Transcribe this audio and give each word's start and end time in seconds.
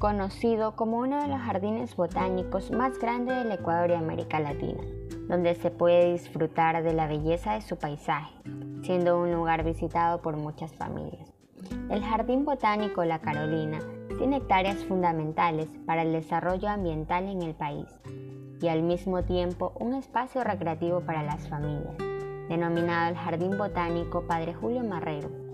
conocido 0.00 0.76
como 0.76 0.96
uno 0.96 1.20
de 1.20 1.28
los 1.28 1.38
jardines 1.40 1.94
botánicos 1.94 2.70
más 2.70 2.98
grandes 2.98 3.36
del 3.36 3.52
Ecuador 3.52 3.90
y 3.90 3.92
América 3.92 4.40
Latina, 4.40 4.82
donde 5.28 5.54
se 5.54 5.70
puede 5.70 6.12
disfrutar 6.12 6.82
de 6.82 6.94
la 6.94 7.06
belleza 7.06 7.52
de 7.52 7.60
su 7.60 7.76
paisaje, 7.76 8.32
siendo 8.82 9.20
un 9.20 9.30
lugar 9.30 9.62
visitado 9.62 10.22
por 10.22 10.38
muchas 10.38 10.74
familias. 10.74 11.30
El 11.90 12.02
Jardín 12.02 12.46
Botánico 12.46 13.04
La 13.04 13.18
Carolina 13.18 13.80
tiene 14.16 14.38
hectáreas 14.38 14.82
fundamentales 14.86 15.68
para 15.84 16.00
el 16.00 16.12
desarrollo 16.12 16.70
ambiental 16.70 17.28
en 17.28 17.42
el 17.42 17.54
país 17.54 17.86
y 18.62 18.68
al 18.68 18.82
mismo 18.82 19.22
tiempo 19.24 19.74
un 19.78 19.92
espacio 19.92 20.42
recreativo 20.42 21.02
para 21.02 21.22
las 21.22 21.46
familias, 21.46 21.98
denominado 22.48 23.10
el 23.10 23.16
Jardín 23.16 23.58
Botánico 23.58 24.26
Padre 24.26 24.54
Julio 24.54 24.82
Marrero, 24.82 25.49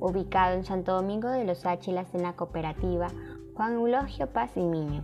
ubicado 0.00 0.54
en 0.54 0.64
Santo 0.64 0.94
Domingo 0.94 1.28
de 1.28 1.44
los 1.44 1.66
Áchilas 1.66 2.14
en 2.14 2.22
la 2.22 2.34
cooperativa 2.34 3.08
Juan 3.54 3.74
Eulogio 3.74 4.28
Paz 4.28 4.56
y 4.56 4.60
Miño. 4.60 5.02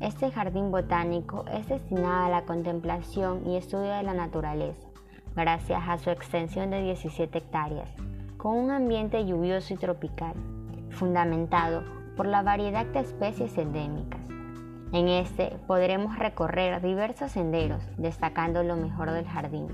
Este 0.00 0.30
jardín 0.30 0.70
botánico 0.70 1.46
es 1.50 1.68
destinado 1.68 2.26
a 2.26 2.28
la 2.28 2.44
contemplación 2.44 3.46
y 3.46 3.56
estudio 3.56 3.92
de 3.92 4.02
la 4.02 4.12
naturaleza, 4.12 4.86
gracias 5.34 5.82
a 5.88 5.96
su 5.98 6.10
extensión 6.10 6.70
de 6.70 6.82
17 6.82 7.38
hectáreas, 7.38 7.90
con 8.36 8.56
un 8.56 8.70
ambiente 8.70 9.24
lluvioso 9.24 9.72
y 9.72 9.78
tropical, 9.78 10.34
fundamentado 10.90 11.82
por 12.16 12.26
la 12.26 12.42
variedad 12.42 12.84
de 12.84 13.00
especies 13.00 13.56
endémicas. 13.56 14.20
En 14.92 15.08
este 15.08 15.56
podremos 15.66 16.18
recorrer 16.18 16.80
diversos 16.82 17.32
senderos, 17.32 17.82
destacando 17.96 18.62
lo 18.62 18.76
mejor 18.76 19.10
del 19.10 19.26
jardín. 19.26 19.68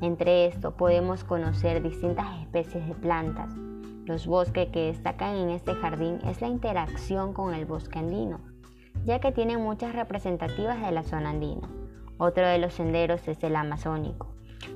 Entre 0.00 0.46
esto 0.46 0.72
podemos 0.72 1.24
conocer 1.24 1.82
distintas 1.82 2.26
especies 2.40 2.86
de 2.86 2.94
plantas, 2.94 3.54
los 4.06 4.26
bosques 4.26 4.68
que 4.68 4.86
destacan 4.86 5.34
en 5.36 5.50
este 5.50 5.74
jardín 5.74 6.18
es 6.26 6.40
la 6.40 6.48
interacción 6.48 7.32
con 7.32 7.54
el 7.54 7.64
bosque 7.64 7.98
andino, 7.98 8.40
ya 9.06 9.18
que 9.18 9.32
tiene 9.32 9.56
muchas 9.56 9.94
representativas 9.94 10.80
de 10.80 10.92
la 10.92 11.02
zona 11.02 11.30
andina. 11.30 11.68
Otro 12.18 12.46
de 12.46 12.58
los 12.58 12.74
senderos 12.74 13.26
es 13.28 13.42
el 13.42 13.56
amazónico. 13.56 14.28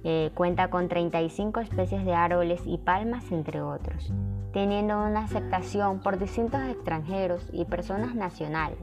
Eh, 0.05 0.31
cuenta 0.35 0.71
con 0.71 0.89
35 0.89 1.61
especies 1.61 2.05
de 2.05 2.15
árboles 2.15 2.63
y 2.65 2.79
palmas, 2.79 3.31
entre 3.31 3.61
otros, 3.61 4.13
teniendo 4.53 4.99
una 5.03 5.25
aceptación 5.25 6.01
por 6.01 6.19
distintos 6.19 6.63
extranjeros 6.63 7.49
y 7.53 7.65
personas 7.65 8.15
nacionales. 8.15 8.79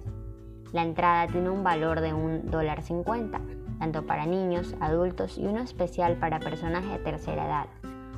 La 0.74 0.84
entrada 0.84 1.28
tiene 1.28 1.50
un 1.50 1.64
valor 1.64 2.02
de 2.02 2.14
un 2.14 2.50
dólar 2.52 2.82
cincuenta, 2.82 3.42
tanto 3.80 4.06
para 4.06 4.26
niños, 4.26 4.76
adultos 4.80 5.38
y 5.38 5.46
uno 5.46 5.62
especial 5.62 6.18
para 6.18 6.40
personas 6.40 6.86
de 6.86 7.00
tercera 7.00 7.46
edad. 7.46 7.68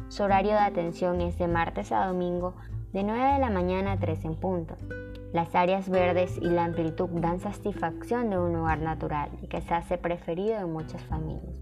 Su 0.09 0.23
horario 0.23 0.53
de 0.53 0.59
atención 0.59 1.19
es 1.19 1.37
de 1.37 1.47
martes 1.47 1.91
a 1.91 2.07
domingo 2.07 2.55
de 2.93 3.03
9 3.03 3.33
de 3.33 3.39
la 3.39 3.49
mañana 3.49 3.93
a 3.93 3.99
3 3.99 4.23
en 4.23 4.35
punto. 4.35 4.75
Las 5.33 5.53
áreas 5.53 5.89
verdes 5.89 6.37
y 6.37 6.49
la 6.49 6.63
amplitud 6.63 7.09
dan 7.19 7.41
satisfacción 7.41 8.29
de 8.29 8.39
un 8.39 8.53
lugar 8.53 8.79
natural 8.79 9.29
y 9.41 9.47
que 9.47 9.61
se 9.61 9.73
hace 9.73 9.97
preferido 9.97 10.57
de 10.57 10.65
muchas 10.65 11.03
familias. 11.03 11.57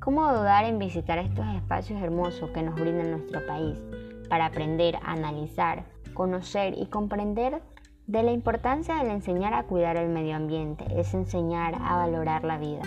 ¿Cómo 0.00 0.32
dudar 0.32 0.64
en 0.64 0.78
visitar 0.78 1.18
estos 1.18 1.46
espacios 1.54 2.00
hermosos 2.00 2.50
que 2.50 2.62
nos 2.62 2.74
brinda 2.74 3.04
nuestro 3.04 3.46
país 3.46 3.78
para 4.30 4.46
aprender, 4.46 4.98
analizar, 5.04 5.84
conocer 6.14 6.74
y 6.78 6.86
comprender 6.86 7.60
de 8.06 8.22
la 8.22 8.32
importancia 8.32 8.96
de 8.96 9.10
enseñar 9.10 9.52
a 9.52 9.64
cuidar 9.64 9.98
el 9.98 10.08
medio 10.08 10.36
ambiente? 10.36 10.86
Es 10.98 11.12
enseñar 11.12 11.74
a 11.74 11.96
valorar 11.96 12.44
la 12.44 12.56
vida. 12.56 12.82